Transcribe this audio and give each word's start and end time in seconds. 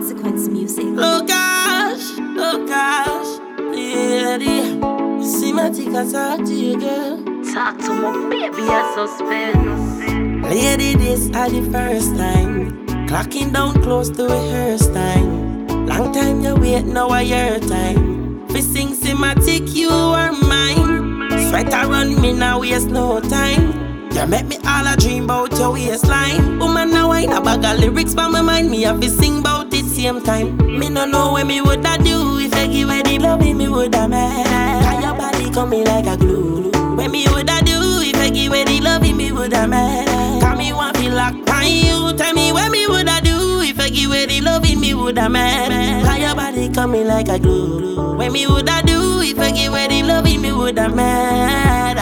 Consequence 0.00 0.48
music. 0.48 0.86
Oh 0.96 1.22
gosh, 1.26 2.00
oh 2.38 2.66
gosh, 2.66 3.38
lady. 3.76 4.80
Symatic 5.20 5.94
I 5.94 6.10
talk 6.10 6.46
to 6.46 6.54
you, 6.54 6.80
girl. 6.80 7.18
Talk 7.52 7.76
to 7.80 7.92
my 7.92 8.30
baby, 8.30 8.62
I 8.62 8.94
suspense. 8.96 10.48
Lady, 10.48 10.94
this 10.94 11.28
are 11.36 11.50
the 11.50 11.60
first 11.70 12.16
time. 12.16 12.86
Clocking 13.08 13.52
down 13.52 13.82
close 13.82 14.08
to 14.08 14.24
rehearse 14.24 14.86
time. 14.86 15.66
Long 15.84 16.14
time 16.14 16.40
you 16.40 16.54
wait, 16.54 16.86
now 16.86 17.08
I 17.08 17.20
your 17.20 17.58
time. 17.58 18.48
Fi 18.48 18.60
sing 18.62 18.94
Symatic, 18.94 19.74
you 19.74 19.90
are 19.90 20.32
mine. 20.32 21.28
Sweat 21.50 21.74
a 21.74 21.86
run 21.86 22.18
me 22.22 22.32
now, 22.32 22.60
waste 22.60 22.88
no 22.88 23.20
time. 23.20 23.90
You 24.14 24.26
make 24.26 24.46
me 24.46 24.56
all 24.66 24.86
a 24.86 24.96
dream 24.96 25.24
about 25.24 25.52
your 25.58 25.72
waistline. 25.72 26.58
Woman, 26.58 26.90
now 26.90 27.10
I 27.10 27.20
I 27.20 27.36
a 27.36 27.40
bag 27.42 27.64
of 27.64 27.78
lyrics 27.78 28.14
by 28.14 28.28
my 28.28 28.40
mind. 28.40 28.70
Me 28.70 28.82
have 28.82 28.98
to 29.00 29.08
sing 29.10 29.38
about 29.38 29.59
it 29.59 29.59
same 30.00 30.22
time. 30.22 30.56
Me 30.56 30.88
no 30.88 31.04
know 31.04 31.32
what 31.32 31.46
me 31.46 31.60
woulda 31.60 31.98
do 32.02 32.38
if 32.38 32.54
I 32.54 32.66
give 32.66 32.88
you 32.88 33.02
the 33.02 33.18
loving 33.18 33.58
me 33.58 33.68
woulda 33.68 34.08
mad. 34.08 34.82
Cause 34.82 35.04
your 35.04 35.14
body 35.14 35.50
coming 35.50 35.84
like 35.84 36.06
a 36.06 36.16
glue. 36.16 36.70
When 36.96 37.10
me 37.10 37.26
woulda 37.28 37.60
do 37.64 38.00
if 38.00 38.16
I 38.16 38.30
give 38.30 38.54
you 38.54 38.64
the 38.64 38.80
loving 38.80 39.16
me 39.16 39.30
woulda 39.30 39.68
mad. 39.68 40.42
Cause 40.42 40.58
me 40.58 40.72
want 40.72 40.96
feel 40.96 41.12
like 41.12 41.34
on 41.50 41.66
you. 41.66 42.16
Tell 42.16 42.32
me 42.32 42.50
what 42.52 42.70
me 42.72 42.86
woulda 42.86 43.20
do 43.22 43.60
if 43.60 43.78
I 43.78 43.90
give 43.90 44.10
you 44.10 44.26
the 44.26 44.40
loving 44.40 44.80
me 44.80 44.94
woulda 44.94 45.28
mad. 45.28 46.04
Cause 46.06 46.18
your 46.18 46.34
body 46.34 46.70
coming 46.70 47.06
like 47.06 47.28
a 47.28 47.38
glue. 47.38 48.16
When 48.16 48.32
me 48.32 48.46
woulda 48.46 48.82
do 48.86 49.20
if 49.20 49.38
I 49.38 49.50
give 49.50 49.72
you 49.72 49.88
the 49.88 50.02
loving 50.02 50.40
me 50.40 50.50
woulda 50.52 50.88
mad. 50.88 51.98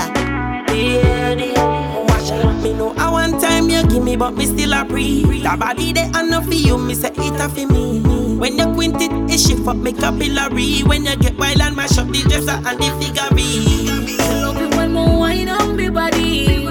Yeah, 0.70 1.34
me 2.62 2.74
know 2.74 2.92
I 2.96 3.10
one 3.10 3.40
time 3.40 3.68
you 3.68 3.82
give 3.88 4.04
me, 4.04 4.15
but 4.16 4.34
me 4.34 4.46
still 4.46 4.73
a 4.74 4.84
breathe. 4.84 5.42
That 5.42 5.59
body 5.59 5.92
they 5.92 6.04
enough 6.04 6.45
for 6.46 6.54
you, 6.54 6.76
me 6.78 6.95
say 6.95 7.10
it 7.10 7.40
a 7.40 7.48
for 7.48 7.66
me. 7.73 7.88
When 8.38 8.56
you 8.56 8.73
quint 8.74 9.02
it, 9.02 9.10
it 9.30 9.38
shift 9.38 9.66
up 9.66 9.77
me 9.77 9.92
capillary. 9.92 10.82
When 10.85 11.04
you 11.04 11.16
get 11.16 11.37
wild 11.37 11.60
and 11.60 11.74
mash 11.74 11.99
up 11.99 12.07
the 12.07 12.23
dresser 12.23 12.51
and 12.51 12.79
the 12.79 12.88
figure. 13.01 13.29
Love 14.40 14.57
it 14.62 14.76
when 14.76 14.93
me 14.93 15.16
wine 15.18 15.49
on 15.49 15.76
me 15.76 15.88
body. 15.88 16.65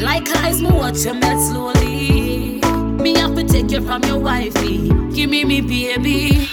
Like 0.00 0.34
eyes, 0.36 0.62
me 0.62 0.70
watch 0.70 1.04
you 1.04 1.12
melt 1.14 1.40
slowly. 1.46 2.60
Me 3.02 3.18
have 3.18 3.34
to 3.36 3.44
take 3.44 3.70
you 3.70 3.82
from 3.82 4.02
your 4.04 4.18
wifey. 4.18 4.88
Give 5.14 5.28
me 5.28 5.44
me 5.44 5.60
baby. 5.60 6.48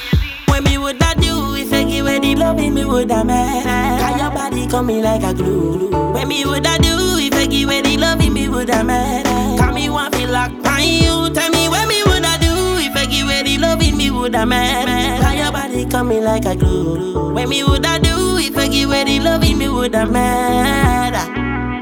When 0.49 0.63
me 0.65 0.77
woulda 0.77 1.13
do 1.15 1.55
if 1.55 1.71
I 1.71 1.83
give 1.83 2.05
you 2.05 2.19
the 2.19 2.35
loving 2.35 2.73
me 2.73 2.83
woulda 2.83 3.23
mad. 3.23 3.99
Cause 4.01 4.21
your 4.21 4.31
body 4.31 4.67
coming 4.67 5.01
like 5.01 5.23
a 5.23 5.33
glue. 5.33 5.91
When 6.11 6.27
me 6.27 6.43
woulda 6.45 6.77
do 6.79 7.17
if 7.19 7.33
I 7.35 7.45
give 7.45 7.71
you 7.71 7.81
the 7.81 7.97
loving 7.97 8.33
me 8.33 8.49
woulda 8.49 8.83
mad. 8.83 9.25
Cause 9.59 9.73
me 9.73 9.89
want 9.89 10.13
feel 10.13 10.29
like 10.29 10.51
you. 10.81 11.29
Tell 11.33 11.49
me 11.51 11.56
woulda 14.27 14.45
mad. 14.45 15.21
Cause 15.21 15.35
your 15.35 15.51
body 15.51 15.85
coming 15.85 16.23
like 16.23 16.45
a 16.45 16.55
glue. 16.55 17.33
When 17.33 17.49
me 17.49 17.63
woulda 17.63 17.99
do 17.99 18.37
if 18.37 18.57
I 18.57 18.67
give 18.67 18.89
you 18.89 19.05
the 19.05 19.19
loving 19.19 19.57
me 19.57 19.69
woulda 19.69 20.05
mad. 20.05 21.13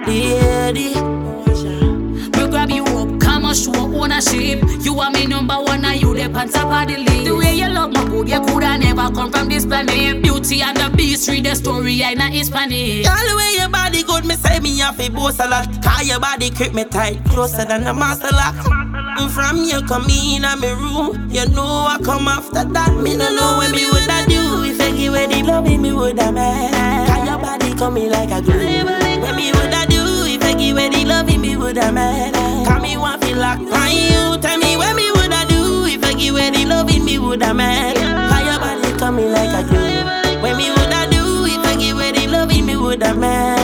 Yeah, 0.07 0.71
Me 0.71 2.47
grab 2.47 2.69
you 2.69 2.83
up, 2.85 3.19
come 3.19 3.45
and 3.45 3.57
show 3.57 3.73
ownership. 3.73 4.63
You 4.81 4.99
are 4.99 5.09
me 5.09 5.25
number 5.25 5.55
one, 5.55 5.83
and 5.83 5.99
you 5.99 6.13
the 6.13 6.25
on 6.25 6.49
top 6.49 6.71
of 6.71 6.87
the 6.87 7.01
list. 7.01 7.25
The 7.25 7.35
way 7.35 7.55
you 7.55 7.67
love 7.67 7.91
my 7.91 8.03
good, 8.05 8.29
you 8.29 8.39
coulda 8.41 8.77
never 8.77 9.11
come 9.13 9.31
from 9.31 9.49
this 9.49 9.65
planet. 9.65 10.21
Beauty 10.21 10.61
and 10.61 10.77
the 10.77 10.95
beast, 10.95 11.27
read 11.27 11.45
the 11.45 11.55
story, 11.55 12.03
I 12.03 12.13
not 12.13 12.31
Hispanic. 12.31 13.07
All 13.09 13.27
the 13.27 13.35
way 13.35 13.57
your 13.57 13.69
body 13.69 14.03
good, 14.03 14.25
me 14.25 14.35
say 14.35 14.59
me 14.59 14.77
have 14.79 14.99
a 14.99 15.09
boast 15.09 15.39
a 15.39 15.47
lot. 15.47 15.65
Cause 15.83 16.07
your 16.07 16.19
body 16.19 16.51
keep 16.51 16.73
me 16.73 16.85
tight, 16.85 17.23
closer 17.25 17.65
than 17.65 17.87
a 17.87 17.93
master 17.93 18.29
lock. 18.31 18.84
And 19.17 19.31
From 19.31 19.57
you 19.63 19.81
come 19.81 20.05
in 20.09 20.43
a 20.45 20.55
me 20.57 20.71
room, 20.71 21.29
you 21.29 21.45
know 21.49 21.85
I 21.87 21.97
come 22.03 22.27
after 22.27 22.63
that. 22.65 22.93
Me 23.01 23.15
no 23.15 23.27
know 23.35 23.57
what 23.57 23.71
me 23.71 23.85
woulda 23.85 24.25
do 24.27 24.63
if 24.63 24.79
I 24.81 24.91
give 24.91 25.13
you 25.13 25.27
the 25.27 25.43
loving 25.43 25.81
me 25.81 25.91
woulda 25.93 26.31
mad. 26.31 27.07
Cause 27.07 27.27
your 27.27 27.37
body 27.39 27.73
coming 27.75 28.09
like 28.09 28.31
a 28.31 28.41
glue. 28.41 28.83
What 29.21 29.35
me 29.35 29.51
woulda 29.51 29.87
do 29.87 30.03
if 30.27 30.43
I 30.43 30.53
give 30.53 30.77
you 30.77 30.89
the 30.89 31.05
loving 31.05 31.41
me 31.41 31.55
woulda 31.55 31.91
mad. 31.91 32.33
Cause 32.67 32.81
me 32.81 32.97
want 32.97 33.23
feel 33.23 33.37
like 33.37 33.59
you. 33.59 34.37
Tell 34.41 34.57
me 34.57 34.75
what 34.77 34.95
me 34.95 35.11
woulda 35.11 35.45
do 35.47 35.85
if 35.87 36.03
I 36.03 36.11
give 36.13 36.35
you 36.35 36.51
the 36.51 36.65
loving 36.65 37.03
me 37.05 37.17
woulda 37.19 37.53
mad. 37.53 37.95
Cause 37.95 38.45
your 38.47 38.59
body 38.59 38.99
coming 38.99 39.31
like 39.31 39.51
a 39.51 39.63
glue. 39.67 40.41
What 40.41 40.57
me 40.57 40.69
woulda 40.71 41.07
do 41.11 41.45
if 41.47 41.63
I 41.65 41.75
give 41.79 41.97
you 41.97 42.11
the 42.11 42.27
loving 42.31 42.65
me 42.65 42.75
woulda 42.75 43.13
mad. 43.15 43.54